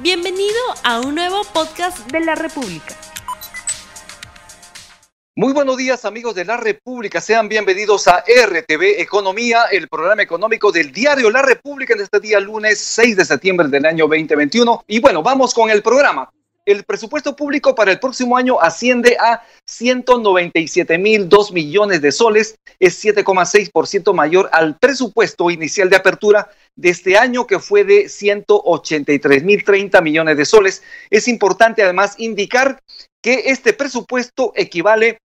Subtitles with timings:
[0.00, 2.94] Bienvenido a un nuevo podcast de la República.
[5.34, 10.70] Muy buenos días amigos de la República, sean bienvenidos a RTV Economía, el programa económico
[10.70, 14.84] del diario La República en este día lunes 6 de septiembre del año 2021.
[14.86, 16.30] Y bueno, vamos con el programa.
[16.68, 22.58] El presupuesto público para el próximo año asciende a 197 mil 2 millones de soles,
[22.78, 29.44] es 7,6% mayor al presupuesto inicial de apertura de este año que fue de 183
[29.44, 30.82] mil 30 millones de soles.
[31.08, 32.82] Es importante además indicar
[33.22, 35.22] que este presupuesto equivale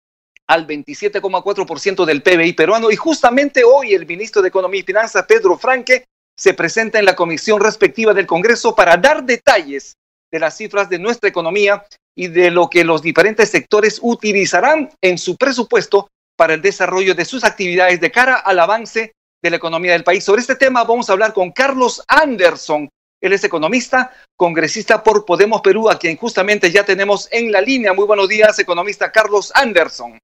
[0.46, 2.90] al 27,4% del PBI peruano.
[2.90, 6.04] Y justamente hoy el ministro de Economía y Finanzas, Pedro Franque,
[6.36, 9.96] se presenta en la comisión respectiva del Congreso para dar detalles
[10.30, 11.84] de las cifras de nuestra economía
[12.14, 17.24] y de lo que los diferentes sectores utilizarán en su presupuesto para el desarrollo de
[17.24, 19.12] sus actividades de cara al avance
[19.42, 20.24] de la economía del país.
[20.24, 22.88] Sobre este tema vamos a hablar con Carlos Anderson.
[23.20, 27.92] Él es economista, congresista por Podemos Perú, a quien justamente ya tenemos en la línea.
[27.92, 30.18] Muy buenos días, economista Carlos Anderson.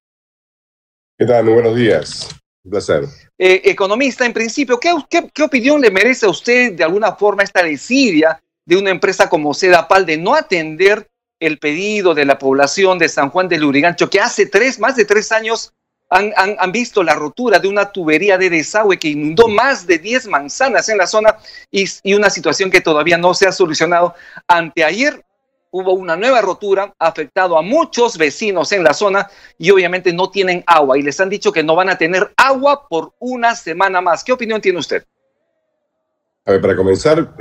[1.19, 1.45] ¿Qué tal?
[1.45, 2.29] Muy buenos días.
[2.65, 3.05] Un placer.
[3.39, 4.95] Eh, economista, en principio, ¿qué,
[5.33, 9.55] ¿qué, opinión le merece a usted de alguna forma esta desidia de una empresa como
[9.55, 11.09] Sedapal de no atender
[11.41, 15.05] el pedido de la población de San Juan del Lurigancho, que hace tres, más de
[15.05, 15.73] tres años
[16.09, 20.29] han, han, visto la rotura de una tubería de desagüe que inundó más de 10
[20.29, 21.37] manzanas en la zona
[21.71, 24.15] y, una situación que todavía no se ha solucionado.
[24.47, 25.25] Anteayer
[25.73, 30.63] hubo una nueva rotura, afectado a muchos vecinos en la zona y obviamente no tienen
[30.67, 34.23] agua y les han dicho que no van a tener agua por una semana más.
[34.23, 35.05] ¿Qué opinión tiene usted?
[36.45, 37.35] A ver, para comenzar,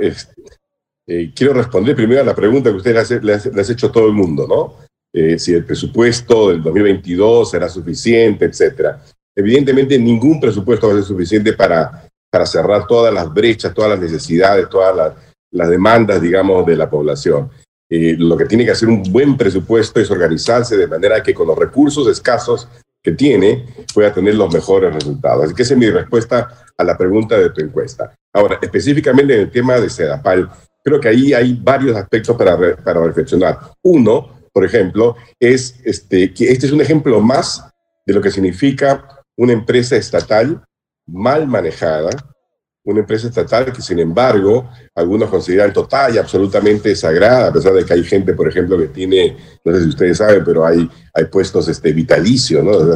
[1.06, 4.12] eh, quiero responder primero a la pregunta que usted le ha, hecho a todo el
[4.12, 4.86] mundo, ¿no?
[5.12, 9.02] Eh, si el presupuesto del 2022 será suficiente, etcétera.
[9.34, 14.00] Evidentemente, ningún presupuesto va a ser suficiente para, para cerrar todas las brechas, todas las
[14.00, 15.12] necesidades, todas las,
[15.52, 17.50] las demandas, digamos, de la población.
[17.88, 21.46] Eh, lo que tiene que hacer un buen presupuesto es organizarse de manera que con
[21.46, 22.68] los recursos escasos
[23.02, 25.44] que tiene pueda tener los mejores resultados.
[25.44, 28.12] Así que esa es mi respuesta a la pregunta de tu encuesta.
[28.34, 30.50] Ahora, específicamente en el tema de Sedapal,
[30.86, 33.58] creo que ahí hay varios aspectos para, para reflexionar.
[33.82, 37.60] Uno, por ejemplo, es este, que este es un ejemplo más
[38.06, 40.62] de lo que significa una empresa estatal
[41.04, 42.10] mal manejada,
[42.84, 47.84] una empresa estatal que, sin embargo, algunos consideran total y absolutamente sagrada, a pesar de
[47.84, 51.24] que hay gente, por ejemplo, que tiene, no sé si ustedes saben, pero hay, hay
[51.24, 52.94] puestos este, vitalicios, ¿no?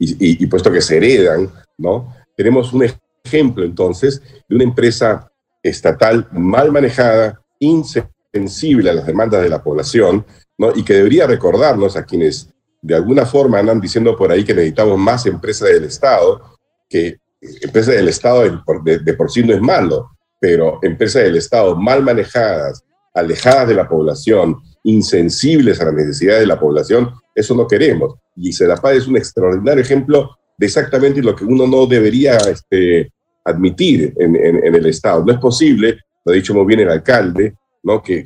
[0.00, 1.48] y, y, puestos que se heredan,
[1.78, 2.12] ¿no?
[2.36, 2.88] Tenemos un
[3.24, 5.29] ejemplo, entonces, de una empresa
[5.62, 10.24] estatal mal manejada, insensible a las demandas de la población,
[10.58, 10.72] ¿no?
[10.74, 12.48] Y que debería recordarnos a quienes
[12.82, 16.40] de alguna forma andan diciendo por ahí que necesitamos más empresas del Estado,
[16.88, 20.10] que empresas del Estado de, por sí no es malo,
[20.40, 22.82] pero empresas del Estado mal manejadas,
[23.14, 28.14] alejadas de la población, insensibles a las necesidades de la población, eso no queremos.
[28.36, 33.12] Y Sedapad es un extraordinario ejemplo de exactamente lo que uno no debería este,
[33.44, 35.24] admitir en, el Estado.
[35.24, 38.02] No es posible, lo ha dicho muy bien el alcalde, ¿no?
[38.02, 38.22] que,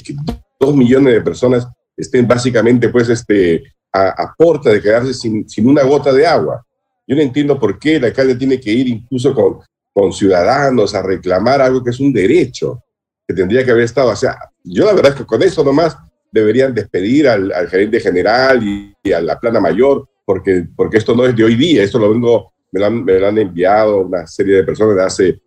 [0.59, 1.67] dos millones de personas
[1.97, 6.65] estén básicamente pues, este, a, a porta de quedarse sin, sin una gota de agua.
[7.07, 9.59] Yo no entiendo por qué el alcalde tiene que ir incluso con,
[9.93, 12.83] con ciudadanos a reclamar algo que es un derecho
[13.27, 14.11] que tendría que haber estado.
[14.11, 15.97] O sea, yo la verdad es que con eso nomás
[16.33, 21.37] deberían despedir al, gerente general y, a la plana mayor, porque, porque esto no es
[21.37, 24.57] de hoy día, esto lo vengo, me lo, han, me lo han enviado una serie
[24.57, 25.41] de personas de hace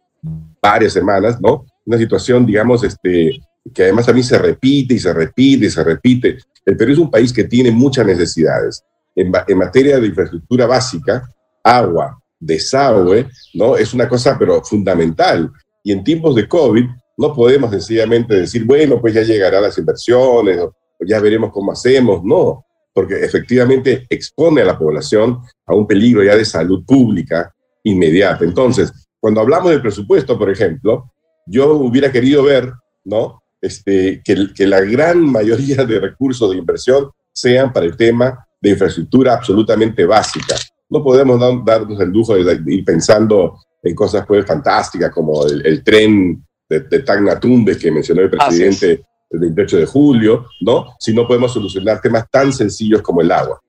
[0.61, 1.65] varias semanas, ¿no?
[1.85, 3.41] Una situación, digamos, este,
[3.73, 6.37] que además a mí se repite y se repite y se repite.
[6.65, 8.81] El Perú es un país que tiene muchas necesidades.
[9.13, 11.29] En, en materia de infraestructura básica,
[11.61, 13.75] agua, desagüe, ¿no?
[13.75, 15.51] Es una cosa, pero fundamental.
[15.83, 16.85] Y en tiempos de COVID
[17.17, 20.73] no podemos sencillamente decir, bueno, pues ya llegarán las inversiones, o
[21.05, 22.23] ya veremos cómo hacemos.
[22.23, 22.63] No,
[22.97, 25.37] porque efectivamente expone a la población
[25.67, 27.53] a un peligro ya de salud pública
[27.83, 28.43] inmediata.
[28.43, 31.13] Entonces, cuando hablamos del presupuesto, por ejemplo,
[31.45, 32.73] yo hubiera querido ver,
[33.05, 33.43] ¿no?
[33.61, 38.71] Este, que, que la gran mayoría de recursos de inversión sean para el tema de
[38.71, 40.55] infraestructura absolutamente básica
[40.89, 46.43] no podemos darnos el lujo de, ir pensando en cosas pues fantásticas como el, tren
[46.67, 50.95] de, de Tagnatumbe que mencionó el presidente el 28 de julio, ¿no?
[50.99, 53.61] Si no podemos solucionar temas tan sencillos como el agua.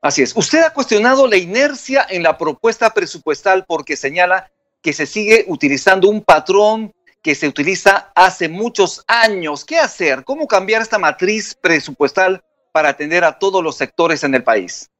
[0.00, 0.36] Así es.
[0.36, 4.50] Usted ha cuestionado la inercia en la propuesta presupuestal porque señala
[4.82, 9.64] que se sigue utilizando un patrón que se utiliza hace muchos años.
[9.64, 10.24] ¿Qué hacer?
[10.24, 14.90] ¿Cómo cambiar esta matriz presupuestal para atender a todos los sectores en el país?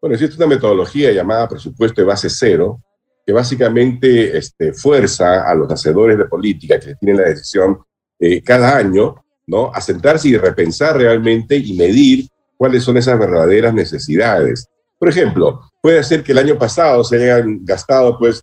[0.00, 2.80] Bueno, existe una metodología llamada presupuesto de base cero,
[3.26, 7.84] que básicamente este, fuerza a los hacedores de política que tienen la decisión
[8.20, 9.14] eh, cada año,
[9.46, 9.72] ¿no?
[9.74, 9.80] A
[10.22, 14.68] y repensar realmente y medir cuáles son esas verdaderas necesidades.
[14.98, 18.42] Por ejemplo, puede ser que el año pasado se hayan gastado pues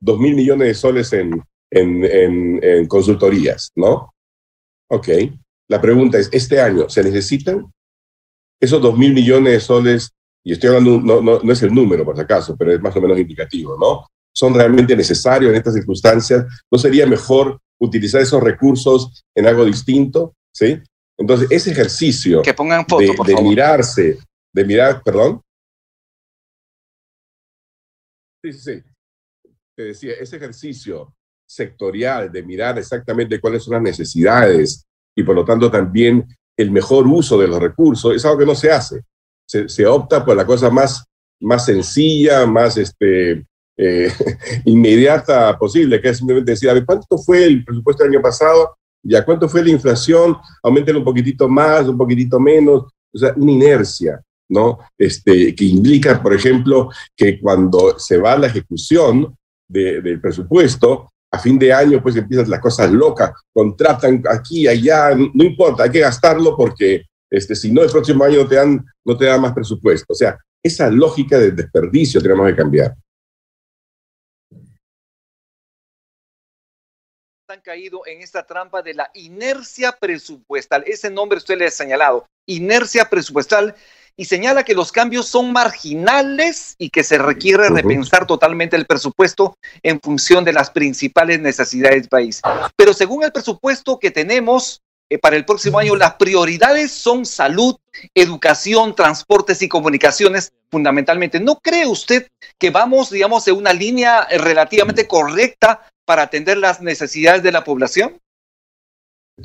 [0.00, 4.14] dos mil millones de soles en, en, consultorías, ¿no?
[4.88, 5.08] Ok.
[5.68, 7.70] La pregunta es, ¿este año se necesitan?
[8.58, 10.10] Esos dos mil millones de soles,
[10.42, 12.96] y estoy hablando, no, no, no es el número por si acaso, pero es más
[12.96, 14.06] o menos indicativo, ¿no?
[14.32, 16.46] ¿Son realmente necesarios en estas circunstancias?
[16.70, 20.34] ¿No sería mejor utilizar esos recursos en algo distinto?
[20.54, 20.80] ¿Sí?
[21.18, 24.18] Entonces, ese ejercicio que pongan foto, de, de mirarse,
[24.54, 25.42] de mirar, perdón.
[28.42, 28.82] Sí, sí, sí.
[29.76, 31.14] Te decía, ese ejercicio
[31.46, 34.84] sectorial de mirar exactamente cuáles son las necesidades
[35.16, 36.26] y por lo tanto también
[36.56, 39.02] el mejor uso de los recursos es algo que no se hace.
[39.46, 41.04] Se, se opta por la cosa más,
[41.40, 43.44] más sencilla, más este,
[43.82, 44.12] eh,
[44.66, 48.76] inmediata posible, que es simplemente decir, a ver, ¿cuánto fue el presupuesto del año pasado?
[49.02, 50.36] ¿Ya cuánto fue la inflación?
[50.62, 52.84] Aumenten un poquitito más, un poquitito menos.
[53.12, 54.78] O sea, una inercia, ¿no?
[54.98, 59.34] Este, que implica, por ejemplo, que cuando se va la ejecución
[59.66, 65.44] del presupuesto, a fin de año, pues empiezan las cosas locas, contratan aquí, allá, no
[65.44, 69.16] importa, hay que gastarlo porque este, si no, el próximo año no te, dan, no
[69.16, 70.12] te dan más presupuesto.
[70.12, 72.94] O sea, esa lógica del desperdicio tenemos que cambiar.
[77.50, 80.84] Han caído en esta trampa de la inercia presupuestal.
[80.86, 83.74] Ese nombre usted le ha señalado, inercia presupuestal,
[84.16, 89.56] y señala que los cambios son marginales y que se requiere repensar totalmente el presupuesto
[89.82, 92.42] en función de las principales necesidades del país.
[92.76, 97.76] Pero según el presupuesto que tenemos eh, para el próximo año, las prioridades son salud,
[98.14, 101.40] educación, transportes y comunicaciones fundamentalmente.
[101.40, 105.80] ¿No cree usted que vamos, digamos, en una línea relativamente correcta
[106.10, 108.18] para atender las necesidades de la población?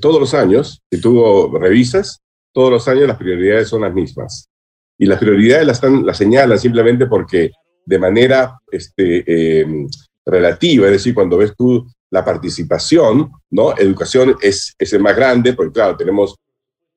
[0.02, 4.50] Todos los años, si tú revisas, todos los años las prioridades son las mismas.
[4.98, 7.52] Y las prioridades las, están, las señalan simplemente porque
[7.86, 9.88] de manera este, em,
[10.26, 13.78] relativa, es decir, cuando ves tú la participación, ¿no?
[13.78, 16.34] Educación es, es el más grande, porque claro, tenemos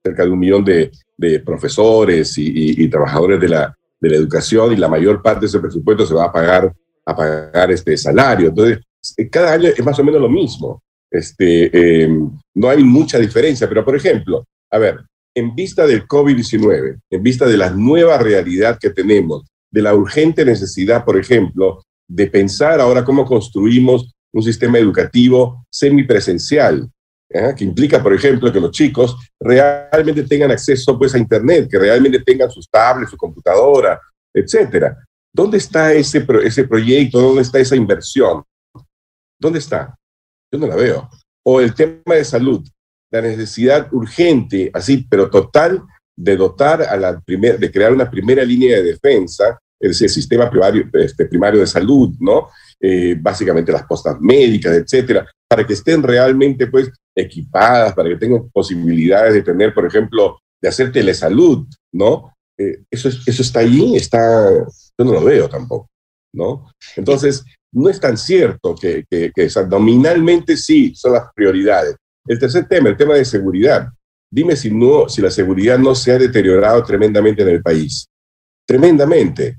[0.02, 4.72] cerca de un millón de, de profesores y, y, trabajadores de la, de la educación
[4.72, 6.72] y la mayor parte de ese presupuesto se va a pagar,
[7.04, 8.48] a pagar este salario.
[8.48, 8.78] Entonces,
[9.30, 10.82] cada año es más o menos lo mismo.
[11.10, 15.00] Este, em, no hay mucha diferencia, pero por ejemplo, a ver,
[15.34, 20.44] en vista del COVID-19, en vista de la nueva realidad que tenemos, de la urgente
[20.44, 26.90] necesidad, por ejemplo, de pensar ahora cómo construimos un sistema educativo semipresencial,
[27.30, 27.54] ¿eh?
[27.56, 32.20] que implica, por ejemplo, que los chicos realmente tengan acceso pues, a Internet, que realmente
[32.20, 34.00] tengan sus tablets, su computadora,
[34.34, 34.96] etcétera.
[35.32, 37.20] ¿Dónde está ese, ese proyecto?
[37.20, 38.42] ¿Dónde está esa inversión?
[39.40, 39.96] ¿Dónde está?
[40.52, 41.08] Yo no la veo.
[41.44, 42.66] O el tema de salud,
[43.10, 45.82] la necesidad urgente, así, pero total,
[46.16, 50.50] de dotar a la primer, de crear una primera línea de defensa, decir, el sistema
[50.50, 52.48] primario, este, primario de salud, ¿no?
[52.80, 58.48] Eh, básicamente las postas médicas, etcétera, para que estén realmente, pues, equipadas, para que tengan
[58.50, 62.34] posibilidades de tener, por ejemplo, de hacer telesalud, ¿no?
[62.58, 64.50] Eh, eso, eso está ahí, está,
[64.98, 65.88] yo no lo veo tampoco,
[66.34, 66.72] ¿no?
[66.96, 71.96] Entonces, no es tan cierto que, que, que nominalmente sí son las prioridades.
[72.26, 73.88] El tercer tema, el tema de seguridad.
[74.30, 78.06] Dime si, no, si la seguridad no se ha deteriorado tremendamente en el país.
[78.66, 79.56] Tremendamente.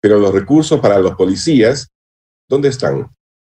[0.00, 1.88] Pero los recursos para los policías,
[2.48, 3.08] ¿dónde están?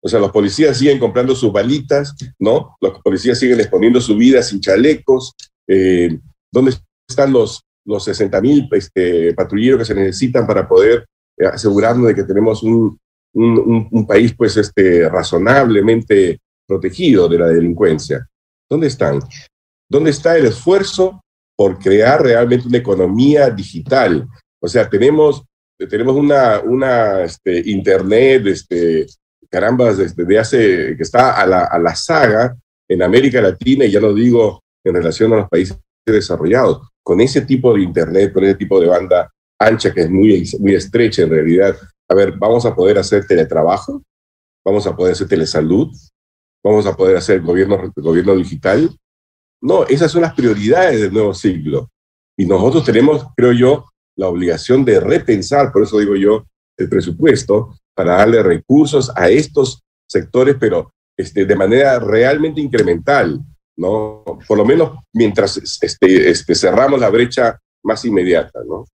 [0.00, 2.76] O sea, los policías siguen comprando sus balitas, ¿no?
[2.80, 5.34] Los policías siguen exponiendo su vida sin chalecos.
[5.68, 6.18] Eh,
[6.50, 6.74] ¿Dónde
[7.08, 11.06] están los, los 60 mil este, patrulleros que se necesitan para poder
[11.38, 12.98] eh, asegurarnos de que tenemos un,
[13.34, 18.26] un, país pues este, razonablemente protegido de la delincuencia.
[18.68, 19.20] ¿Dónde están?
[19.88, 21.22] ¿Dónde está el esfuerzo
[21.56, 24.26] por crear realmente una economía digital?
[24.60, 25.44] O sea, tenemos,
[25.90, 29.06] tenemos una, una este, internet, este,
[29.50, 32.56] caramba, desde de hace, que está a la, a la saga
[32.88, 37.42] en América Latina, y ya lo digo en relación a los países desarrollados, con ese
[37.42, 41.30] tipo de internet, con ese tipo de banda ancha que es muy, muy estrecha en
[41.30, 41.76] realidad,
[42.12, 44.02] a ver, vamos a poder hacer teletrabajo,
[44.64, 45.90] vamos a poder hacer telesalud,
[46.62, 48.90] vamos a poder hacer gobierno, gobierno digital.
[49.62, 51.90] No, esas son las prioridades del nuevo siglo.
[52.36, 56.44] Y nosotros tenemos, creo yo, la obligación de repensar, por eso digo yo,
[56.76, 63.40] el presupuesto para darle recursos a estos sectores, pero este, de manera realmente incremental,
[63.76, 64.22] ¿no?
[64.46, 68.84] Por lo menos mientras este, este, cerramos la brecha más inmediata, ¿no?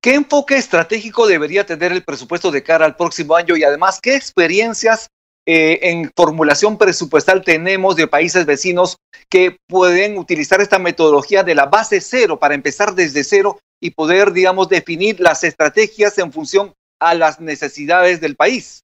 [0.00, 4.14] ¿Qué enfoque estratégico debería tener el presupuesto de cara al próximo año y además qué
[4.14, 5.08] experiencias
[5.44, 8.98] eh, en formulación presupuestal tenemos de países vecinos
[9.30, 14.32] que pueden utilizar esta metodología de la base cero para empezar desde cero y poder,
[14.32, 18.82] digamos, definir las estrategias en función a las necesidades del país.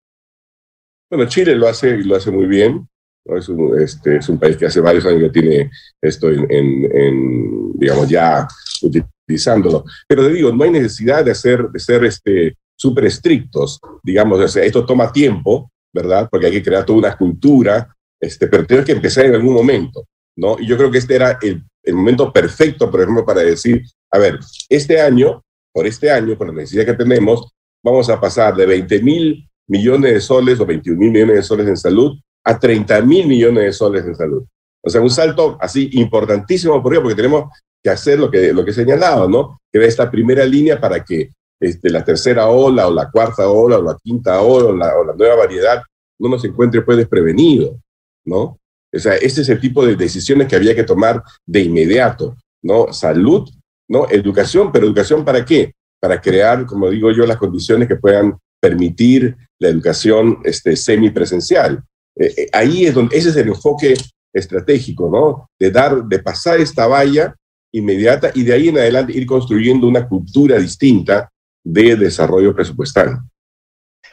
[1.10, 2.88] Bueno, Chile lo hace y lo hace muy bien.
[3.26, 8.08] Es, un, este, es un país que hace varios años que tiene esto en, digamos,
[8.08, 8.48] ya
[9.24, 9.84] utilizándolo.
[10.06, 14.84] Pero te digo, no hay necesidad de, hacer, de ser este, súper estrictos, digamos, esto
[14.84, 16.28] toma tiempo, ¿verdad?
[16.30, 20.06] Porque hay que crear toda una cultura, este, pero tenemos que empezar en algún momento,
[20.36, 20.56] ¿no?
[20.58, 24.18] Y yo creo que este era el, el momento perfecto, por ejemplo, para decir, a
[24.18, 24.38] ver,
[24.68, 27.52] este año, por este año, con la necesidad que tenemos,
[27.82, 31.68] vamos a pasar de 20 mil millones de soles o 21 mil millones de soles
[31.68, 34.44] en salud a 30 mil millones de soles en salud.
[34.82, 37.00] O sea, un salto así importantísimo, ¿por qué?
[37.00, 37.50] Porque tenemos
[37.84, 39.60] que hacer lo que, lo que he señalado, ¿no?
[39.70, 41.28] Que esta primera línea para que
[41.60, 45.04] este, la tercera ola o la cuarta ola o la quinta ola o la, o
[45.04, 45.82] la nueva variedad
[46.18, 47.78] no nos encuentre pues desprevenido,
[48.24, 48.58] ¿no?
[48.92, 52.90] O sea, este es el tipo de decisiones que había que tomar de inmediato, ¿no?
[52.90, 53.50] Salud,
[53.88, 54.08] ¿no?
[54.08, 55.74] Educación, pero educación para qué?
[56.00, 61.82] Para crear, como digo yo, las condiciones que puedan permitir la educación este, semipresencial.
[62.16, 63.92] Eh, eh, ahí es donde, ese es el enfoque
[64.32, 65.50] estratégico, ¿no?
[65.58, 67.34] De dar, de pasar esta valla
[67.74, 71.30] inmediata y de ahí en adelante ir construyendo una cultura distinta
[71.62, 73.18] de desarrollo presupuestal.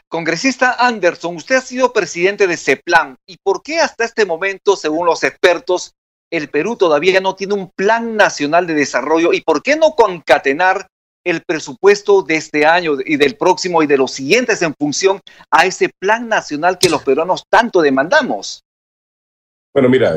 [0.08, 3.18] Congresista Anderson, usted ha sido presidente de CEPLAN.
[3.26, 5.94] ¿Y por qué hasta este momento, según los expertos,
[6.30, 9.32] el Perú todavía no tiene un plan nacional de desarrollo?
[9.32, 10.88] ¿Y por qué no concatenar
[11.24, 15.66] el presupuesto de este año y del próximo y de los siguientes en función a
[15.66, 18.64] ese plan nacional que los peruanos tanto demandamos?
[19.74, 20.16] Bueno, mira,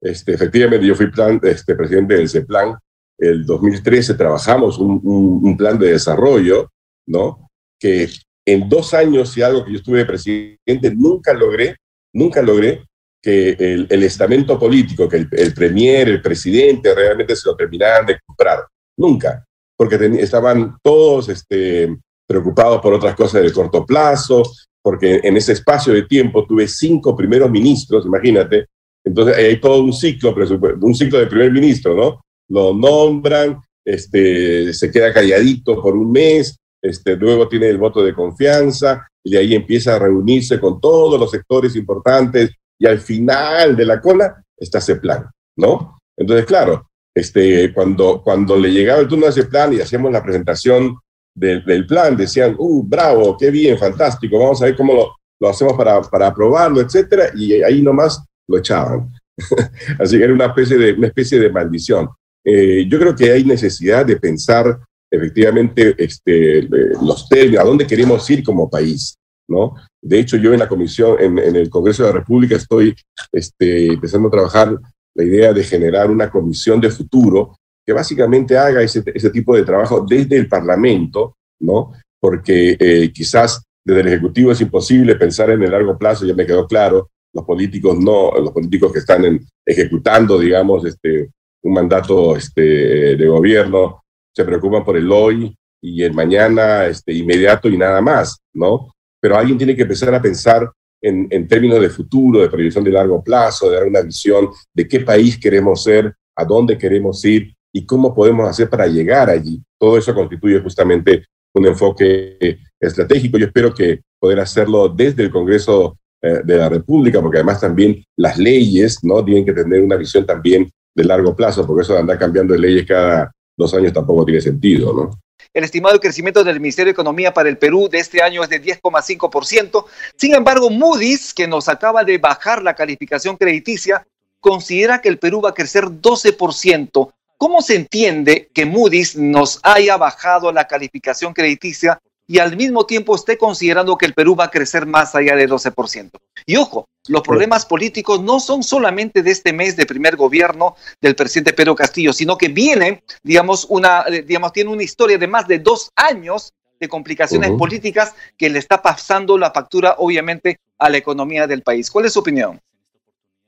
[0.00, 2.76] este, efectivamente yo fui plan, este, presidente del CEPLAN.
[3.18, 6.72] El 2013 trabajamos un, un, un plan de desarrollo
[7.06, 7.48] ¿no?
[7.78, 8.08] Que
[8.46, 11.76] en dos años y algo que yo estuve presidente, nunca logré,
[12.12, 12.84] nunca logré
[13.20, 18.06] que el, el estamento político, que el, el, premier, el presidente, realmente se lo terminaran
[18.06, 18.66] de comprar.
[18.98, 19.44] Nunca,
[19.76, 24.42] porque estaban todos este, preocupados por otras cosas de corto plazo,
[24.82, 28.66] porque en ese espacio de tiempo tuve cinco primeros ministros, imagínate,
[29.04, 30.34] entonces hay todo un ciclo,
[30.80, 32.20] un ciclo de primer ministro, ¿no?
[32.52, 38.14] Lo nombran, este, se queda calladito por un mes, este, luego tiene el voto de
[38.14, 43.74] confianza y de ahí empieza a reunirse con todos los sectores importantes y al final
[43.74, 45.96] de la cola está ese plan, ¿no?
[46.16, 50.22] Entonces, claro, este, cuando, cuando le llegaba el turno a ese plan y hacíamos la
[50.22, 50.98] presentación
[51.34, 55.48] del, del plan, decían, uh, bravo, qué bien, fantástico, vamos a ver cómo lo, lo
[55.48, 59.12] hacemos para, para aprobarlo, etcétera, y ahí nomás lo echaban.
[59.98, 62.08] Así que era una especie de, una especie de maldición.
[62.44, 64.78] Eh, yo creo que hay necesidad de pensar
[65.10, 66.68] efectivamente este,
[67.02, 69.16] los términos, a dónde queremos ir como país.
[69.48, 69.74] ¿no?
[70.00, 72.94] De hecho, yo en la comisión, en, en el Congreso de la República, estoy
[73.30, 74.78] este, empezando a trabajar
[75.14, 79.64] la idea de generar una comisión de futuro que básicamente haga ese, ese tipo de
[79.64, 81.92] trabajo desde el Parlamento, ¿no?
[82.20, 86.46] Porque eh, quizás desde el Ejecutivo es imposible pensar en el largo plazo, ya me
[86.46, 91.30] quedó claro, los políticos no, los políticos que están en, ejecutando, digamos, este,
[91.62, 94.02] un mandato este, de gobierno,
[94.34, 98.92] se preocupan por el hoy y el mañana este, inmediato y nada más, ¿no?
[99.20, 102.92] Pero alguien tiene que empezar a pensar en, en, términos de futuro, de proyección de
[102.92, 107.54] largo plazo, de dar una visión de qué país queremos ser, a dónde queremos ir
[107.72, 109.62] y cómo podemos hacer para llegar allí.
[109.78, 113.38] Todo eso constituye justamente un enfoque estratégico.
[113.38, 118.04] Yo espero que poder hacerlo desde el Congreso eh, de la República, porque además también
[118.16, 122.00] las leyes no tienen que tener una visión también de largo plazo, porque eso de
[122.00, 125.10] andar cambiando de leyes cada dos años tampoco tiene sentido, ¿no?
[125.54, 128.62] El estimado crecimiento del Ministerio de Economía para el Perú de este año es de
[128.62, 129.84] 10,5%.
[130.16, 134.06] Sin embargo, Moody's, que nos acaba de bajar la calificación crediticia,
[134.40, 137.12] considera que el Perú va a crecer 12%.
[137.36, 143.14] ¿Cómo se entiende que Moody's nos haya bajado la calificación crediticia y al mismo tiempo
[143.14, 146.10] esté considerando que el Perú va a crecer más allá de 12%.
[146.46, 151.14] Y ojo, los problemas políticos no son solamente de este mes de primer gobierno del
[151.16, 155.48] presidente Pedro Castillo, sino que vienen, digamos, una, eh, digamos, tiene una historia de más
[155.48, 157.58] de dos años de complicaciones uh -huh.
[157.58, 161.90] políticas que le está pasando la factura, obviamente, a la economía del país.
[161.90, 162.60] ¿Cuál es su opinión?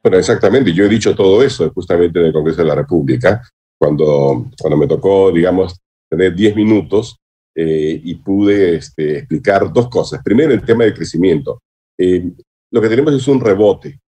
[0.03, 0.73] Bueno, exactamente.
[0.73, 3.43] Yo he dicho todo eso justamente en el Congreso de la República,
[3.79, 7.17] cuando, cuando me tocó, digamos, tener 10 minutos
[7.55, 10.21] eh, y pude este, explicar dos cosas.
[10.23, 11.63] Primero, el tema del crecimiento.
[11.99, 12.31] Eh,
[12.71, 14.01] lo que tenemos es un rebote,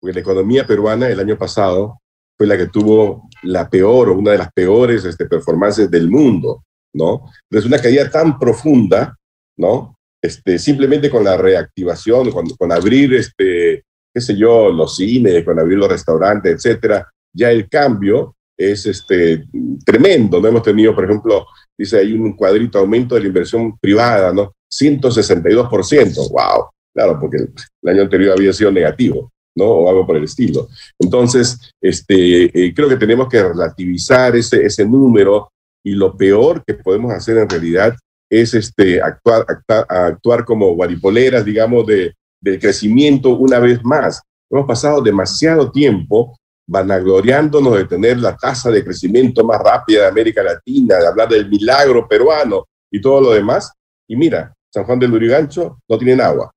[0.00, 1.98] porque la economía peruana el año pasado
[2.36, 6.64] fue la que tuvo la peor o una de las peores este, performances del mundo,
[6.94, 7.30] ¿no?
[7.48, 9.16] Pero es una caída tan profunda,
[9.58, 9.96] ¿no?
[10.22, 15.58] este, simplemente con la reactivación, con, con abrir, este, qué sé yo, los cines, con
[15.58, 19.46] abrir los restaurantes, etcétera, ya el cambio es este,
[19.84, 20.40] tremendo.
[20.40, 21.46] No hemos tenido, por ejemplo,
[21.80, 24.52] dice hay un cuadrito aumento de la inversión privada, ¿no?
[24.70, 26.30] 162%.
[26.30, 26.66] ¡Wow!
[26.94, 29.64] Claro, porque el, año anterior había sido negativo, ¿no?
[29.64, 30.68] O algo por el estilo.
[30.98, 35.50] Entonces, este, eh, creo que tenemos que relativizar ese, ese número
[35.82, 37.94] y lo peor que podemos hacer en realidad
[38.30, 44.20] es este, actuar, actuar, actuar como guaripoleras, digamos, de, del crecimiento una vez más.
[44.50, 46.36] Hemos pasado demasiado tiempo
[46.70, 51.48] vanagloriándonos de tener la tasa de crecimiento más rápida de América Latina, de hablar del
[51.48, 53.72] milagro peruano y todo lo demás.
[54.08, 56.52] Y mira, San Juan del Lurigancho no tienen agua.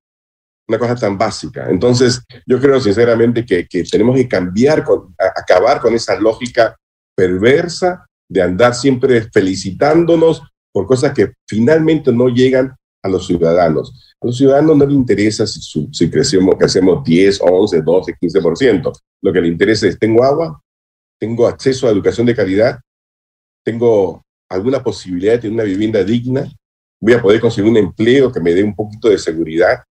[0.68, 1.68] Una cosa tan básica.
[1.68, 4.84] Entonces, yo creo sinceramente que, que tenemos que cambiar,
[5.18, 6.76] acabar con esa lógica
[7.16, 10.42] perversa de andar siempre felicitándonos
[10.72, 14.14] por cosas que finalmente no llegan a los ciudadanos.
[14.20, 15.60] A los ciudadanos no les interesa si,
[15.92, 18.92] si crecemos, que hacemos 10, 11, 12, 15%.
[19.22, 20.60] Lo que les interesa es, ¿tengo agua?
[21.20, 22.80] ¿Tengo acceso a educación de calidad?
[23.62, 26.50] ¿Tengo alguna posibilidad de tener una vivienda digna?
[26.98, 29.84] ¿Voy a poder conseguir un empleo que me dé un poquito de seguridad?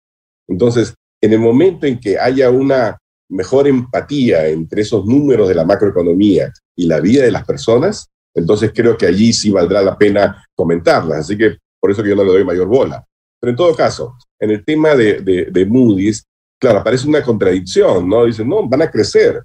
[0.47, 2.97] Entonces, en el momento en que haya una
[3.29, 8.71] mejor empatía entre esos números de la macroeconomía y la vida de las personas, entonces
[8.73, 11.19] creo que allí sí valdrá la pena comentarlas.
[11.19, 13.05] Así que por eso que yo no le doy mayor bola.
[13.41, 15.19] Pero en todo caso, en el tema de,
[15.51, 16.25] de, Moody's,
[16.57, 18.23] claro, aparece una contradicción, ¿no?
[18.23, 19.43] Dicen, no, van a crecer,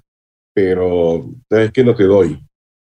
[0.53, 1.83] pero ¿sabes qué?
[1.83, 2.41] No te doy.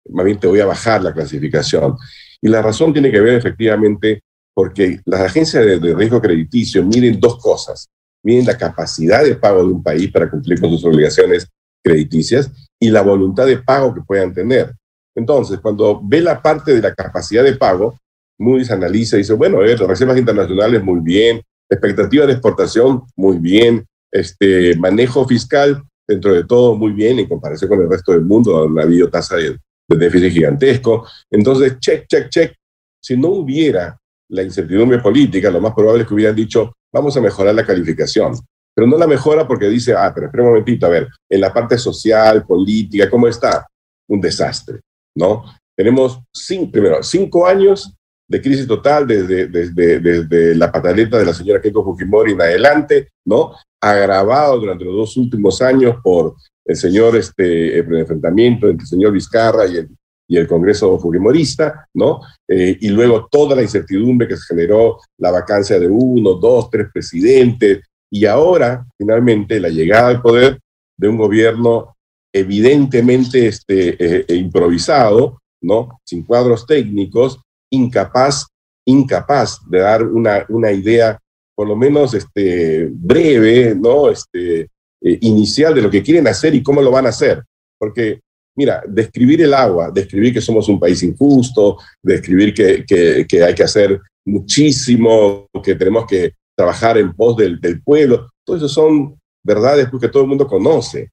[0.10, 1.96] Más bien te voy a bajar la clasificación.
[2.42, 4.24] Y la razón tiene que ver efectivamente
[4.56, 7.88] porque las agencias de, de riesgo crediticio miden dos cosas.
[8.24, 11.48] Miden la capacidad de pago de un país para cumplir con sus obligaciones
[11.84, 14.74] crediticias y la voluntad de pago que puedan tener.
[15.16, 18.00] Entonces, cuando ve la parte de la capacidad de pago,
[18.44, 23.86] Moody's analiza y dice, bueno, las reservas internacionales muy bien, expectativa de exportación muy bien,
[24.12, 28.52] este manejo fiscal dentro de todo muy bien en comparación con el resto del mundo,
[28.52, 29.58] donde ha habido tasa de,
[29.88, 31.08] de déficit gigantesco.
[31.32, 32.54] Entonces, check, check, check.
[33.02, 33.98] Si no hubiera
[34.30, 38.34] la incertidumbre política, lo más probable es que hubieran dicho, vamos a mejorar la calificación.
[38.76, 41.54] Pero no la mejora porque dice, ah, pero espera un momentito, a ver, en la
[41.54, 43.68] parte social, política, ¿cómo está?
[44.08, 44.80] Un desastre,
[45.16, 45.44] ¿no?
[45.76, 47.94] Tenemos, cinco, primero, cinco años
[48.28, 53.10] de crisis total desde, desde, desde, la pataleta de la señora Keiko Fujimori en adelante,
[53.26, 53.54] ¿no?
[53.82, 59.12] Agravado durante los dos últimos años por el señor, este, el enfrentamiento entre el señor
[59.12, 59.90] Vizcarra y el,
[60.28, 62.22] y el Congreso Fujimorista, ¿no?
[62.48, 66.88] Eh, y luego toda la incertidumbre que se generó, la vacancia de uno, dos, tres
[66.94, 70.60] presidentes, y ahora, finalmente, la llegada al poder
[70.98, 71.96] de un gobierno
[72.34, 76.00] evidentemente este, eh, improvisado, ¿no?
[76.06, 77.42] Sin cuadros técnicos,
[77.74, 78.46] incapaz,
[78.86, 81.20] incapaz de dar una, una idea,
[81.56, 84.10] por lo menos este, breve, ¿no?
[84.10, 84.62] Este,
[85.02, 87.44] eh, inicial de lo que quieren hacer y cómo lo van a hacer.
[87.78, 88.22] Porque,
[88.56, 93.54] mira, describir el agua, describir que somos un país injusto, describir que, que, que hay
[93.54, 99.20] que hacer muchísimo, que tenemos que trabajar en pos del, del pueblo, todo eso son
[99.44, 101.10] verdades que todo el mundo conoce,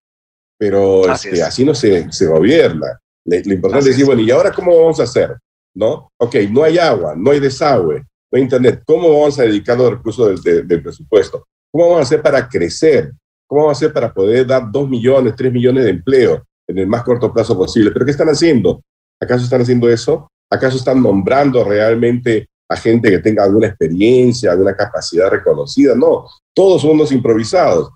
[0.58, 2.98] pero así, este, así no se, se gobierna.
[3.24, 5.36] Lo, importante es decir, bueno, ¿y ahora cómo vamos a hacer?
[5.74, 6.10] ¿No?
[6.18, 8.82] Ok, no hay agua, no hay desagüe, no hay internet.
[8.84, 11.46] ¿Cómo vamos a dedicar los recursos del, presupuesto?
[11.72, 13.12] ¿Cómo vamos a hacer para crecer?
[13.46, 16.86] ¿Cómo vamos a hacer para poder dar dos millones, tres millones de empleo en el
[16.86, 17.90] más corto plazo posible?
[17.90, 18.82] ¿Pero qué están haciendo?
[19.20, 20.28] ¿Acaso están haciendo eso?
[20.50, 25.94] ¿Acaso están nombrando realmente a gente que tenga alguna experiencia, alguna capacidad reconocida?
[25.94, 27.90] No, todos son unos improvisados.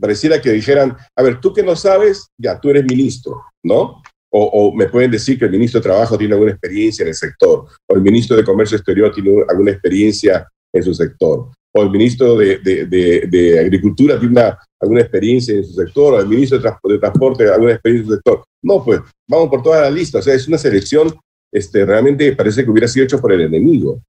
[0.00, 4.02] Pareciera que dijeran, a ver, tú que no sabes, ya, tú eres ministro, ¿no?
[4.30, 7.66] O, me pueden decir que el ministro de Trabajo tiene alguna experiencia en el sector,
[7.88, 12.36] o el ministro de Comercio Exterior tiene alguna experiencia en su sector, o el ministro
[12.36, 18.02] de, Agricultura tiene alguna experiencia en su sector, o el ministro de, Transporte alguna experiencia
[18.02, 18.44] en su sector.
[18.62, 20.18] No, pues vamos por toda la lista.
[20.18, 21.14] O sea, es una selección,
[21.52, 24.00] este, realmente parece que hubiera sido hecho por el enemigo.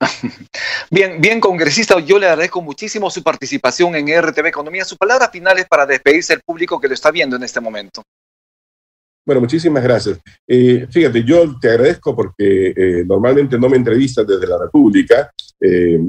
[0.90, 4.84] Bien, bien, congresista, yo le agradezco muchísimo su participación en RTV Economía.
[4.84, 8.02] Su palabra final es para despedirse del público que lo está viendo en este momento.
[9.24, 10.18] Bueno, muchísimas gracias.
[10.48, 15.30] Eh, fíjate, yo te agradezco porque eh, normalmente no me entrevistas desde la República,
[15.60, 16.00] eh,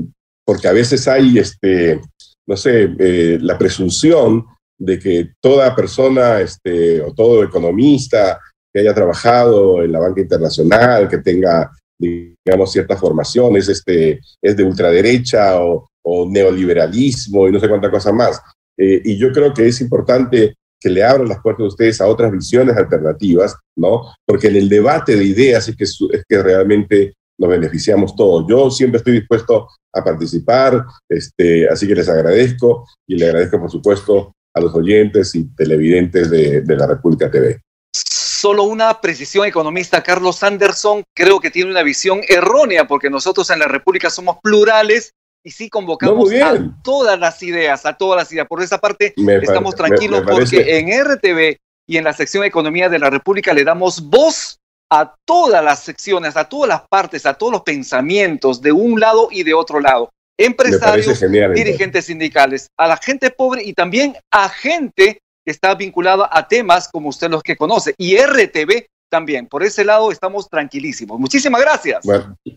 [0.43, 2.01] porque a veces hay, este,
[2.47, 4.45] no sé, eh, la presunción
[4.79, 8.39] de que toda persona este, o todo economista
[8.73, 14.63] que haya trabajado en la banca internacional, que tenga, digamos, ciertas formaciones, este, es de
[14.63, 18.41] ultraderecha o, o neoliberalismo y no sé cuánta cosa más.
[18.75, 22.29] y yo creo que es importante que le abran las puertas a ustedes a otras
[22.29, 24.13] visiones alternativas, ¿no?
[24.25, 28.45] Porque en el debate de ideas es que, es que realmente nos beneficiamos todos.
[28.49, 33.71] Yo siempre estoy dispuesto a participar, este, así que les agradezco y le agradezco, por
[33.71, 37.61] supuesto, a los oyentes y televidentes de, de la República TV.
[37.93, 43.59] Solo una precisión economista, Carlos Anderson, creo que tiene una visión errónea porque nosotros en
[43.59, 45.13] la República somos plurales
[45.43, 48.47] y sí convocamos a todas las ideas, a todas las ideas.
[48.47, 53.09] Por esa parte estamos tranquilos porque en RTV y en la sección Economía de la
[53.09, 57.61] República le damos voz a todas las secciones, a todas las partes, a todos los
[57.63, 60.11] pensamientos de un lado y de otro lado.
[60.37, 61.19] Empresarios,
[61.53, 66.87] dirigentes sindicales, a la gente pobre y también a gente que está vinculada a temas
[66.87, 67.93] como usted los que conoce.
[67.97, 69.47] Y RTV también.
[69.47, 71.19] Por ese lado estamos tranquilísimos.
[71.19, 72.03] Muchísimas gracias.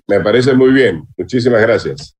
[0.07, 1.07] me parece muy bien.
[1.17, 2.16] Muchísimas gracias.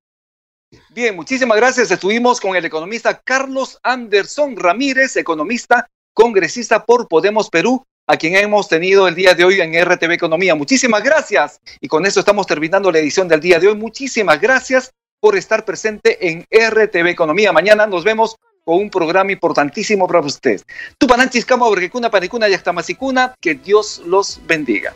[0.97, 1.91] Bien, muchísimas gracias.
[1.91, 8.67] Estuvimos con el economista Carlos Anderson Ramírez, economista, congresista por Podemos Perú, a quien hemos
[8.67, 10.55] tenido el día de hoy en RTV Economía.
[10.55, 11.61] Muchísimas gracias.
[11.81, 13.75] Y con eso estamos terminando la edición del día de hoy.
[13.75, 17.51] Muchísimas gracias por estar presente en RTV Economía.
[17.51, 20.63] Mañana nos vemos con un programa importantísimo para usted.
[20.97, 24.95] Tupananchis, Cama, Panicuna, Panicuna, Yactamasicuna, que Dios los bendiga.